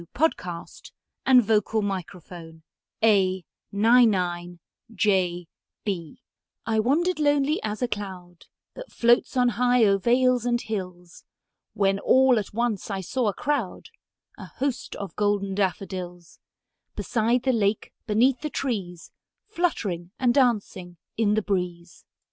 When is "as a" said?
3.03-3.43, 7.61-7.87